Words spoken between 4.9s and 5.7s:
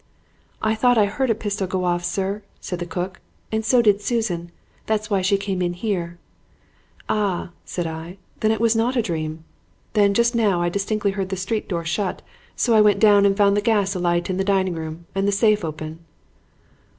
why she came